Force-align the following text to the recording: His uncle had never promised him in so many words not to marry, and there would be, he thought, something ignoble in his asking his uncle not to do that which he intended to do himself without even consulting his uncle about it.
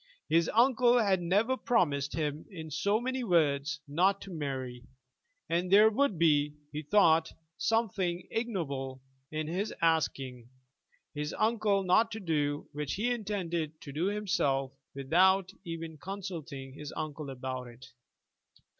His 0.27 0.49
uncle 0.55 0.97
had 0.97 1.21
never 1.21 1.55
promised 1.55 2.13
him 2.13 2.47
in 2.49 2.71
so 2.71 2.99
many 2.99 3.23
words 3.23 3.81
not 3.87 4.19
to 4.21 4.33
marry, 4.33 4.83
and 5.47 5.69
there 5.71 5.91
would 5.91 6.17
be, 6.17 6.55
he 6.71 6.81
thought, 6.81 7.31
something 7.59 8.27
ignoble 8.31 9.03
in 9.31 9.45
his 9.45 9.71
asking 9.79 10.49
his 11.13 11.35
uncle 11.37 11.83
not 11.83 12.09
to 12.13 12.19
do 12.19 12.61
that 12.71 12.75
which 12.77 12.93
he 12.95 13.11
intended 13.11 13.79
to 13.81 13.91
do 13.93 14.07
himself 14.07 14.71
without 14.95 15.51
even 15.65 15.99
consulting 15.99 16.73
his 16.73 16.91
uncle 16.97 17.29
about 17.29 17.67
it. 17.67 17.85